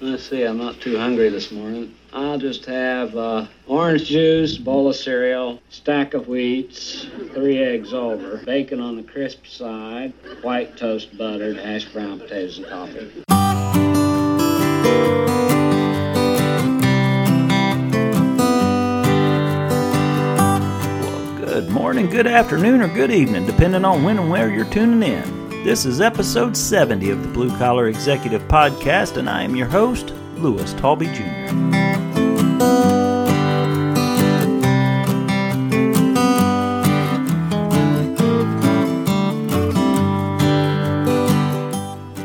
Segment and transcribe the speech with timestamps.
[0.00, 1.92] Let's see, I'm not too hungry this morning.
[2.12, 8.36] I'll just have uh, orange juice, bowl of cereal, stack of wheats, three eggs over,
[8.44, 13.24] bacon on the crisp side, white toast buttered, hash brown potatoes, and coffee.
[21.02, 25.02] Well, good morning, good afternoon, or good evening, depending on when and where you're tuning
[25.02, 25.47] in.
[25.64, 30.14] This is episode 70 of the Blue Collar Executive Podcast, and I am your host,
[30.36, 31.52] Lewis Talby Jr.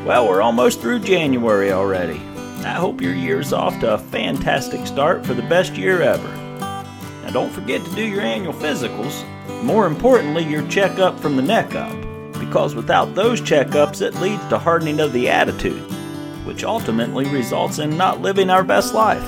[0.06, 2.22] Well, we're almost through January already.
[2.64, 6.30] I hope your year's off to a fantastic start for the best year ever.
[6.60, 9.26] Now, don't forget to do your annual physicals.
[9.64, 12.03] More importantly, your checkup from the neck up
[12.46, 15.82] because without those checkups, it leads to hardening of the attitude,
[16.46, 19.24] which ultimately results in not living our best life.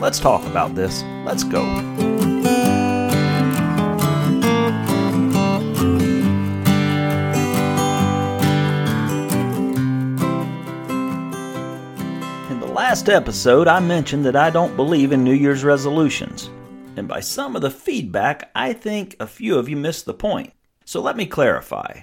[0.00, 1.02] Let's talk about this.
[1.24, 1.62] Let's go.
[12.50, 16.50] In the last episode, I mentioned that I don't believe in New Year's resolutions.
[16.96, 20.52] And by some of the feedback, I think a few of you missed the point.
[20.84, 22.00] So let me clarify.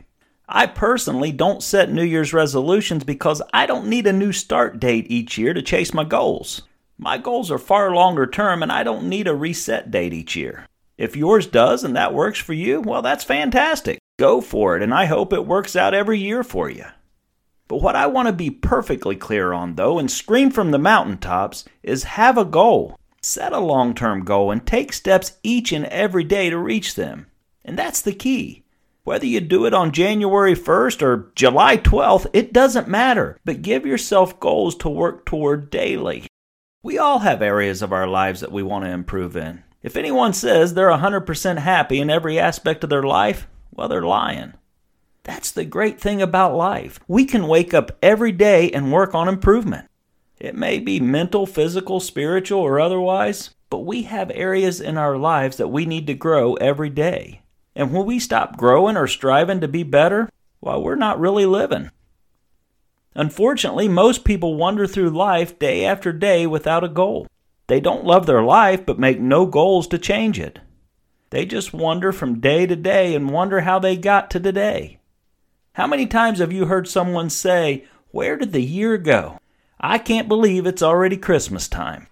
[0.50, 5.08] I personally don't set New Year's resolutions because I don't need a new start date
[5.10, 6.62] each year to chase my goals.
[6.98, 10.66] My goals are far longer term and I don't need a reset date each year.
[10.98, 14.00] If yours does and that works for you, well, that's fantastic.
[14.18, 16.86] Go for it, and I hope it works out every year for you.
[17.68, 21.66] But what I want to be perfectly clear on, though, and scream from the mountaintops,
[21.84, 22.98] is have a goal.
[23.22, 27.28] Set a long term goal and take steps each and every day to reach them.
[27.64, 28.64] And that's the key.
[29.08, 33.86] Whether you do it on January 1st or July 12th, it doesn't matter, but give
[33.86, 36.28] yourself goals to work toward daily.
[36.84, 39.64] We all have areas of our lives that we want to improve in.
[39.82, 44.56] If anyone says they're 100% happy in every aspect of their life, well, they're lying.
[45.24, 47.00] That's the great thing about life.
[47.08, 49.88] We can wake up every day and work on improvement.
[50.38, 55.56] It may be mental, physical, spiritual, or otherwise, but we have areas in our lives
[55.56, 57.40] that we need to grow every day.
[57.78, 60.30] And when we stop growing or striving to be better,
[60.60, 61.92] well, we're not really living.
[63.14, 67.28] Unfortunately, most people wander through life day after day without a goal.
[67.68, 70.58] They don't love their life but make no goals to change it.
[71.30, 74.98] They just wander from day to day and wonder how they got to today.
[75.74, 79.38] How many times have you heard someone say, Where did the year go?
[79.80, 82.08] I can't believe it's already Christmas time.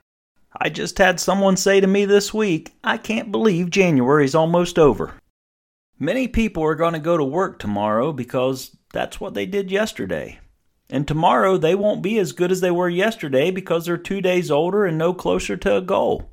[0.55, 5.15] I just had someone say to me this week, I can't believe January's almost over.
[5.99, 10.39] Many people are going to go to work tomorrow because that's what they did yesterday.
[10.89, 14.51] And tomorrow they won't be as good as they were yesterday because they're two days
[14.51, 16.31] older and no closer to a goal.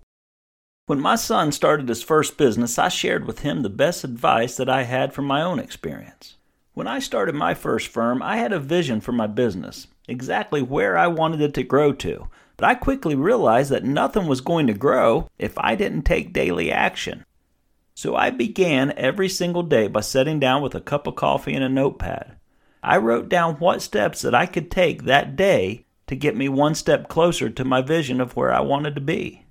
[0.87, 4.69] When my son started his first business, I shared with him the best advice that
[4.69, 6.37] I had from my own experience.
[6.75, 10.99] When I started my first firm, I had a vision for my business, exactly where
[10.99, 14.75] I wanted it to grow to, but I quickly realized that nothing was going to
[14.75, 17.25] grow if I didn't take daily action.
[18.03, 21.63] So I began every single day by sitting down with a cup of coffee and
[21.63, 22.37] a notepad.
[22.83, 26.75] I wrote down what steps that I could take that day to get me one
[26.75, 29.47] step closer to my vision of where I wanted to be.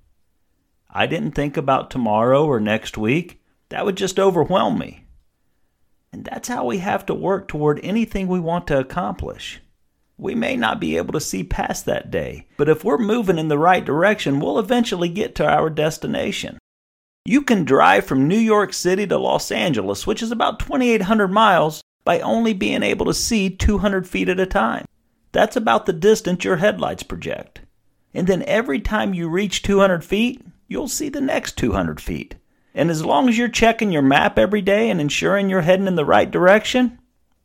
[0.90, 3.40] I didn't think about tomorrow or next week.
[3.70, 5.06] That would just overwhelm me.
[6.12, 9.62] And that's how we have to work toward anything we want to accomplish.
[10.18, 13.48] We may not be able to see past that day, but if we're moving in
[13.48, 16.58] the right direction, we'll eventually get to our destination.
[17.24, 21.80] You can drive from New York City to Los Angeles, which is about 2,800 miles,
[22.04, 24.86] by only being able to see 200 feet at a time.
[25.30, 27.60] That's about the distance your headlights project.
[28.12, 32.34] And then every time you reach 200 feet, you'll see the next 200 feet.
[32.74, 35.94] And as long as you're checking your map every day and ensuring you're heading in
[35.94, 36.98] the right direction,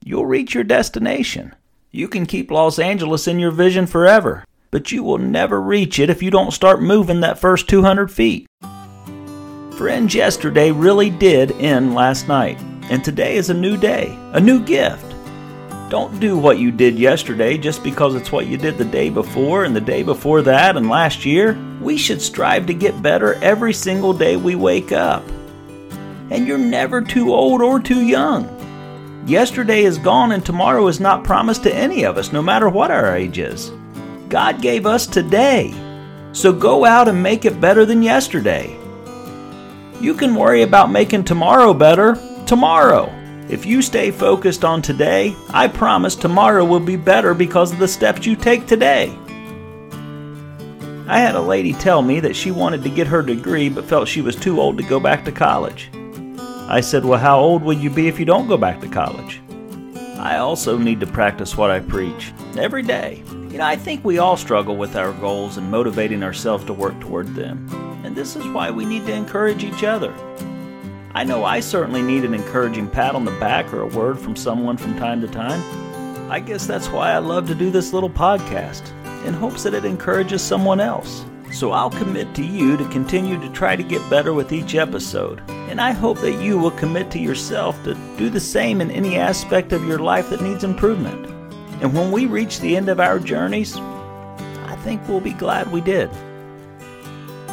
[0.03, 1.53] you'll reach your destination.
[1.91, 6.09] You can keep Los Angeles in your vision forever, but you will never reach it
[6.09, 8.46] if you don't start moving that first 200 feet.
[9.77, 12.59] Friends, yesterday really did end last night,
[12.89, 15.13] and today is a new day, a new gift.
[15.91, 19.65] Don't do what you did yesterday just because it's what you did the day before
[19.65, 21.55] and the day before that and last year.
[21.79, 25.23] We should strive to get better every single day we wake up.
[26.31, 28.49] And you're never too old or too young.
[29.27, 32.89] Yesterday is gone and tomorrow is not promised to any of us, no matter what
[32.89, 33.71] our age is.
[34.27, 35.71] God gave us today.
[36.33, 38.76] So go out and make it better than yesterday.
[39.99, 43.11] You can worry about making tomorrow better tomorrow.
[43.49, 47.87] If you stay focused on today, I promise tomorrow will be better because of the
[47.87, 49.09] steps you take today.
[51.07, 54.07] I had a lady tell me that she wanted to get her degree but felt
[54.07, 55.89] she was too old to go back to college.
[56.69, 59.41] I said, Well, how old will you be if you don't go back to college?
[60.19, 63.23] I also need to practice what I preach every day.
[63.29, 66.99] You know, I think we all struggle with our goals and motivating ourselves to work
[66.99, 67.86] toward them.
[68.17, 70.11] This is why we need to encourage each other.
[71.13, 74.35] I know I certainly need an encouraging pat on the back or a word from
[74.35, 75.61] someone from time to time.
[76.31, 78.89] I guess that's why I love to do this little podcast,
[79.23, 81.25] in hopes that it encourages someone else.
[81.51, 85.47] So I'll commit to you to continue to try to get better with each episode.
[85.69, 89.17] And I hope that you will commit to yourself to do the same in any
[89.17, 91.27] aspect of your life that needs improvement.
[91.83, 95.81] And when we reach the end of our journeys, I think we'll be glad we
[95.81, 96.09] did.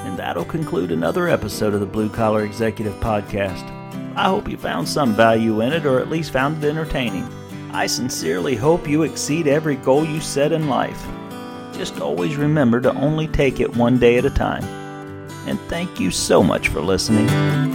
[0.05, 3.69] And that'll conclude another episode of the Blue Collar Executive Podcast.
[4.17, 7.25] I hope you found some value in it or at least found it entertaining.
[7.73, 11.05] I sincerely hope you exceed every goal you set in life.
[11.73, 14.63] Just always remember to only take it one day at a time.
[15.49, 17.74] And thank you so much for listening.